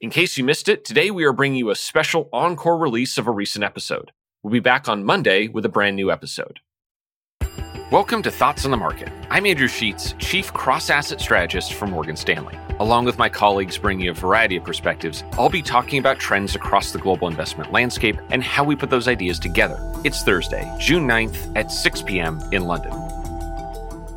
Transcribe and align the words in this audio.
In 0.00 0.08
case 0.08 0.38
you 0.38 0.44
missed 0.44 0.70
it, 0.70 0.82
today 0.82 1.10
we 1.10 1.24
are 1.24 1.32
bringing 1.34 1.58
you 1.58 1.68
a 1.68 1.76
special 1.76 2.30
encore 2.32 2.78
release 2.78 3.18
of 3.18 3.26
a 3.26 3.30
recent 3.30 3.62
episode. 3.62 4.12
We'll 4.42 4.50
be 4.50 4.58
back 4.58 4.88
on 4.88 5.04
Monday 5.04 5.46
with 5.48 5.66
a 5.66 5.68
brand 5.68 5.94
new 5.94 6.10
episode. 6.10 6.60
Welcome 7.92 8.22
to 8.22 8.30
Thoughts 8.30 8.64
on 8.64 8.70
the 8.70 8.78
Market. 8.78 9.10
I'm 9.28 9.44
Andrew 9.44 9.68
Sheets, 9.68 10.14
Chief 10.18 10.50
Cross 10.54 10.88
Asset 10.88 11.20
Strategist 11.20 11.74
for 11.74 11.86
Morgan 11.86 12.16
Stanley. 12.16 12.58
Along 12.78 13.04
with 13.04 13.18
my 13.18 13.28
colleagues 13.28 13.76
bringing 13.76 14.06
you 14.06 14.12
a 14.12 14.14
variety 14.14 14.56
of 14.56 14.64
perspectives, 14.64 15.22
I'll 15.32 15.50
be 15.50 15.60
talking 15.60 15.98
about 15.98 16.18
trends 16.18 16.54
across 16.54 16.92
the 16.92 16.98
global 16.98 17.28
investment 17.28 17.70
landscape 17.70 18.16
and 18.30 18.42
how 18.42 18.64
we 18.64 18.76
put 18.76 18.88
those 18.88 19.06
ideas 19.06 19.38
together. 19.38 19.78
It's 20.02 20.22
Thursday, 20.22 20.74
June 20.80 21.06
9th 21.06 21.54
at 21.56 21.70
6 21.70 22.02
p.m. 22.04 22.40
in 22.52 22.64
London. 22.64 22.92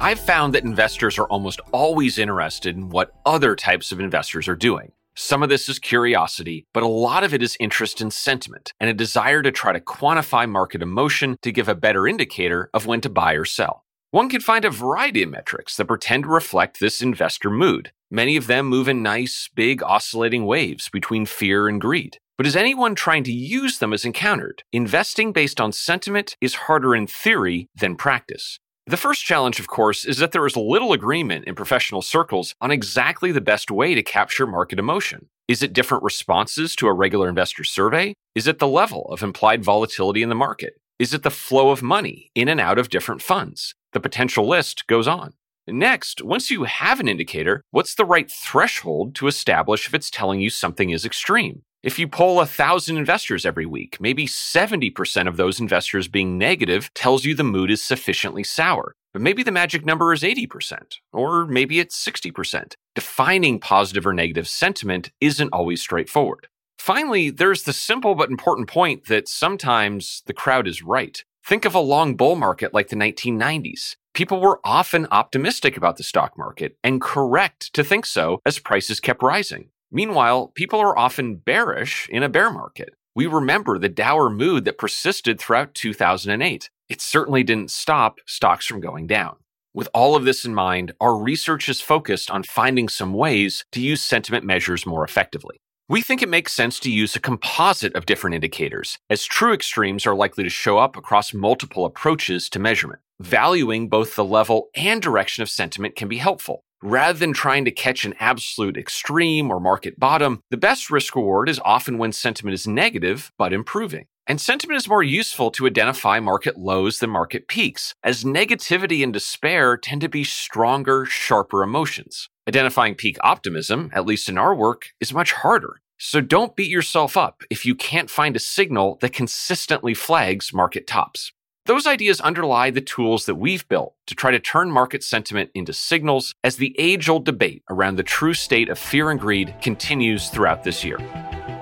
I've 0.00 0.18
found 0.18 0.54
that 0.54 0.64
investors 0.64 1.18
are 1.18 1.26
almost 1.26 1.60
always 1.70 2.18
interested 2.18 2.76
in 2.76 2.88
what 2.88 3.14
other 3.24 3.54
types 3.54 3.92
of 3.92 4.00
investors 4.00 4.48
are 4.48 4.56
doing. 4.56 4.90
Some 5.20 5.42
of 5.42 5.48
this 5.48 5.68
is 5.68 5.80
curiosity, 5.80 6.68
but 6.72 6.84
a 6.84 6.86
lot 6.86 7.24
of 7.24 7.34
it 7.34 7.42
is 7.42 7.56
interest 7.58 8.00
in 8.00 8.12
sentiment 8.12 8.72
and 8.78 8.88
a 8.88 8.94
desire 8.94 9.42
to 9.42 9.50
try 9.50 9.72
to 9.72 9.80
quantify 9.80 10.48
market 10.48 10.80
emotion 10.80 11.36
to 11.42 11.50
give 11.50 11.68
a 11.68 11.74
better 11.74 12.06
indicator 12.06 12.70
of 12.72 12.86
when 12.86 13.00
to 13.00 13.08
buy 13.08 13.32
or 13.32 13.44
sell. 13.44 13.82
One 14.12 14.28
can 14.28 14.40
find 14.40 14.64
a 14.64 14.70
variety 14.70 15.24
of 15.24 15.30
metrics 15.30 15.76
that 15.76 15.86
pretend 15.86 16.22
to 16.22 16.28
reflect 16.28 16.78
this 16.78 17.02
investor 17.02 17.50
mood. 17.50 17.90
Many 18.12 18.36
of 18.36 18.46
them 18.46 18.66
move 18.66 18.86
in 18.86 19.02
nice, 19.02 19.50
big, 19.52 19.82
oscillating 19.82 20.46
waves 20.46 20.88
between 20.88 21.26
fear 21.26 21.66
and 21.66 21.80
greed. 21.80 22.18
But 22.36 22.46
as 22.46 22.54
anyone 22.54 22.94
trying 22.94 23.24
to 23.24 23.32
use 23.32 23.80
them 23.80 23.90
has 23.90 24.04
encountered, 24.04 24.62
investing 24.72 25.32
based 25.32 25.60
on 25.60 25.72
sentiment 25.72 26.36
is 26.40 26.54
harder 26.54 26.94
in 26.94 27.08
theory 27.08 27.66
than 27.74 27.96
practice. 27.96 28.60
The 28.88 28.96
first 28.96 29.22
challenge, 29.22 29.60
of 29.60 29.66
course, 29.66 30.06
is 30.06 30.16
that 30.16 30.32
there 30.32 30.46
is 30.46 30.56
little 30.56 30.94
agreement 30.94 31.44
in 31.44 31.54
professional 31.54 32.00
circles 32.00 32.54
on 32.58 32.70
exactly 32.70 33.30
the 33.30 33.42
best 33.42 33.70
way 33.70 33.94
to 33.94 34.02
capture 34.02 34.46
market 34.46 34.78
emotion. 34.78 35.28
Is 35.46 35.62
it 35.62 35.74
different 35.74 36.04
responses 36.04 36.74
to 36.76 36.86
a 36.86 36.94
regular 36.94 37.28
investor 37.28 37.64
survey? 37.64 38.14
Is 38.34 38.46
it 38.46 38.60
the 38.60 38.66
level 38.66 39.02
of 39.10 39.22
implied 39.22 39.62
volatility 39.62 40.22
in 40.22 40.30
the 40.30 40.34
market? 40.34 40.80
Is 40.98 41.12
it 41.12 41.22
the 41.22 41.30
flow 41.30 41.68
of 41.68 41.82
money 41.82 42.30
in 42.34 42.48
and 42.48 42.58
out 42.58 42.78
of 42.78 42.88
different 42.88 43.20
funds? 43.20 43.74
The 43.92 44.00
potential 44.00 44.48
list 44.48 44.86
goes 44.86 45.06
on. 45.06 45.34
Next, 45.66 46.22
once 46.22 46.50
you 46.50 46.64
have 46.64 46.98
an 46.98 47.08
indicator, 47.08 47.60
what's 47.70 47.94
the 47.94 48.06
right 48.06 48.30
threshold 48.30 49.14
to 49.16 49.26
establish 49.26 49.86
if 49.86 49.92
it's 49.92 50.08
telling 50.08 50.40
you 50.40 50.48
something 50.48 50.88
is 50.88 51.04
extreme? 51.04 51.60
If 51.80 51.96
you 51.96 52.08
poll 52.08 52.40
a 52.40 52.46
thousand 52.46 52.96
investors 52.96 53.46
every 53.46 53.64
week, 53.64 53.98
maybe 54.00 54.26
70% 54.26 55.28
of 55.28 55.36
those 55.36 55.60
investors 55.60 56.08
being 56.08 56.36
negative 56.36 56.92
tells 56.92 57.24
you 57.24 57.36
the 57.36 57.44
mood 57.44 57.70
is 57.70 57.80
sufficiently 57.80 58.42
sour. 58.42 58.96
But 59.12 59.22
maybe 59.22 59.44
the 59.44 59.52
magic 59.52 59.86
number 59.86 60.12
is 60.12 60.22
80%, 60.22 60.94
or 61.12 61.46
maybe 61.46 61.78
it's 61.78 62.04
60%. 62.04 62.74
Defining 62.96 63.60
positive 63.60 64.08
or 64.08 64.12
negative 64.12 64.48
sentiment 64.48 65.12
isn't 65.20 65.52
always 65.52 65.80
straightforward. 65.80 66.48
Finally, 66.80 67.30
there's 67.30 67.62
the 67.62 67.72
simple 67.72 68.16
but 68.16 68.28
important 68.28 68.68
point 68.68 69.06
that 69.06 69.28
sometimes 69.28 70.24
the 70.26 70.34
crowd 70.34 70.66
is 70.66 70.82
right. 70.82 71.22
Think 71.46 71.64
of 71.64 71.76
a 71.76 71.80
long 71.80 72.16
bull 72.16 72.34
market 72.34 72.74
like 72.74 72.88
the 72.88 72.96
1990s. 72.96 73.94
People 74.14 74.40
were 74.40 74.60
often 74.64 75.06
optimistic 75.12 75.76
about 75.76 75.96
the 75.96 76.02
stock 76.02 76.36
market 76.36 76.76
and 76.82 77.00
correct 77.00 77.72
to 77.74 77.84
think 77.84 78.04
so 78.04 78.40
as 78.44 78.58
prices 78.58 78.98
kept 78.98 79.22
rising. 79.22 79.70
Meanwhile, 79.90 80.48
people 80.54 80.80
are 80.80 80.98
often 80.98 81.36
bearish 81.36 82.08
in 82.10 82.22
a 82.22 82.28
bear 82.28 82.50
market. 82.50 82.90
We 83.14 83.26
remember 83.26 83.78
the 83.78 83.88
dour 83.88 84.28
mood 84.30 84.64
that 84.64 84.78
persisted 84.78 85.40
throughout 85.40 85.74
2008. 85.74 86.70
It 86.88 87.00
certainly 87.00 87.42
didn't 87.42 87.70
stop 87.70 88.18
stocks 88.26 88.66
from 88.66 88.80
going 88.80 89.06
down. 89.06 89.36
With 89.74 89.88
all 89.94 90.14
of 90.14 90.24
this 90.24 90.44
in 90.44 90.54
mind, 90.54 90.92
our 91.00 91.16
research 91.16 91.68
is 91.68 91.80
focused 91.80 92.30
on 92.30 92.42
finding 92.42 92.88
some 92.88 93.14
ways 93.14 93.64
to 93.72 93.80
use 93.80 94.02
sentiment 94.02 94.44
measures 94.44 94.86
more 94.86 95.04
effectively. 95.04 95.60
We 95.88 96.02
think 96.02 96.22
it 96.22 96.28
makes 96.28 96.52
sense 96.52 96.78
to 96.80 96.90
use 96.90 97.16
a 97.16 97.20
composite 97.20 97.94
of 97.94 98.04
different 98.04 98.34
indicators, 98.34 98.98
as 99.08 99.24
true 99.24 99.54
extremes 99.54 100.06
are 100.06 100.14
likely 100.14 100.44
to 100.44 100.50
show 100.50 100.76
up 100.76 100.96
across 100.96 101.32
multiple 101.32 101.86
approaches 101.86 102.50
to 102.50 102.58
measurement. 102.58 103.00
Valuing 103.20 103.88
both 103.88 104.14
the 104.14 104.24
level 104.24 104.68
and 104.74 105.00
direction 105.00 105.42
of 105.42 105.48
sentiment 105.48 105.96
can 105.96 106.06
be 106.06 106.18
helpful. 106.18 106.62
Rather 106.82 107.18
than 107.18 107.32
trying 107.32 107.64
to 107.64 107.72
catch 107.72 108.04
an 108.04 108.14
absolute 108.20 108.76
extreme 108.76 109.50
or 109.50 109.58
market 109.58 109.98
bottom, 109.98 110.42
the 110.50 110.56
best 110.56 110.90
risk 110.90 111.16
reward 111.16 111.48
is 111.48 111.60
often 111.64 111.98
when 111.98 112.12
sentiment 112.12 112.54
is 112.54 112.68
negative 112.68 113.32
but 113.36 113.52
improving. 113.52 114.06
And 114.28 114.40
sentiment 114.40 114.76
is 114.76 114.88
more 114.88 115.02
useful 115.02 115.50
to 115.52 115.66
identify 115.66 116.20
market 116.20 116.58
lows 116.58 116.98
than 116.98 117.10
market 117.10 117.48
peaks, 117.48 117.94
as 118.04 118.24
negativity 118.24 119.02
and 119.02 119.12
despair 119.12 119.76
tend 119.76 120.02
to 120.02 120.08
be 120.08 120.22
stronger, 120.22 121.04
sharper 121.04 121.62
emotions. 121.62 122.28
Identifying 122.46 122.94
peak 122.94 123.16
optimism, 123.22 123.90
at 123.92 124.06
least 124.06 124.28
in 124.28 124.38
our 124.38 124.54
work, 124.54 124.90
is 125.00 125.14
much 125.14 125.32
harder. 125.32 125.80
So 125.98 126.20
don't 126.20 126.54
beat 126.54 126.70
yourself 126.70 127.16
up 127.16 127.42
if 127.50 127.66
you 127.66 127.74
can't 127.74 128.08
find 128.08 128.36
a 128.36 128.40
signal 128.40 128.98
that 129.00 129.12
consistently 129.12 129.94
flags 129.94 130.54
market 130.54 130.86
tops. 130.86 131.32
Those 131.68 131.86
ideas 131.86 132.22
underlie 132.22 132.70
the 132.70 132.80
tools 132.80 133.26
that 133.26 133.34
we've 133.34 133.68
built 133.68 133.92
to 134.06 134.14
try 134.14 134.30
to 134.30 134.40
turn 134.40 134.70
market 134.70 135.04
sentiment 135.04 135.50
into 135.52 135.74
signals 135.74 136.34
as 136.42 136.56
the 136.56 136.74
age 136.78 137.10
old 137.10 137.26
debate 137.26 137.62
around 137.68 137.96
the 137.96 138.02
true 138.02 138.32
state 138.32 138.70
of 138.70 138.78
fear 138.78 139.10
and 139.10 139.20
greed 139.20 139.54
continues 139.60 140.30
throughout 140.30 140.64
this 140.64 140.82
year. 140.82 140.96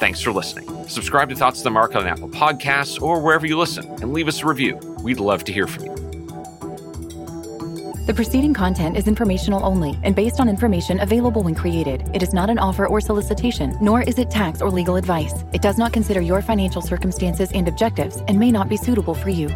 Thanks 0.00 0.20
for 0.20 0.30
listening. 0.30 0.68
Subscribe 0.88 1.30
to 1.30 1.34
Thoughts 1.34 1.60
of 1.60 1.64
the 1.64 1.70
Market 1.70 2.00
on 2.00 2.06
Apple 2.06 2.28
Podcasts 2.28 3.00
or 3.00 3.18
wherever 3.22 3.46
you 3.46 3.56
listen 3.56 3.86
and 4.02 4.12
leave 4.12 4.28
us 4.28 4.42
a 4.42 4.46
review. 4.46 4.76
We'd 5.02 5.20
love 5.20 5.42
to 5.44 5.54
hear 5.54 5.66
from 5.66 5.86
you. 5.86 5.94
The 8.04 8.12
preceding 8.14 8.52
content 8.52 8.98
is 8.98 9.08
informational 9.08 9.64
only 9.64 9.98
and 10.02 10.14
based 10.14 10.38
on 10.38 10.50
information 10.50 11.00
available 11.00 11.42
when 11.42 11.54
created. 11.54 12.10
It 12.12 12.22
is 12.22 12.34
not 12.34 12.50
an 12.50 12.58
offer 12.58 12.86
or 12.86 13.00
solicitation, 13.00 13.78
nor 13.80 14.02
is 14.02 14.18
it 14.18 14.30
tax 14.30 14.60
or 14.60 14.70
legal 14.70 14.96
advice. 14.96 15.32
It 15.54 15.62
does 15.62 15.78
not 15.78 15.94
consider 15.94 16.20
your 16.20 16.42
financial 16.42 16.82
circumstances 16.82 17.50
and 17.54 17.66
objectives 17.68 18.18
and 18.28 18.38
may 18.38 18.50
not 18.50 18.68
be 18.68 18.76
suitable 18.76 19.14
for 19.14 19.30
you. 19.30 19.48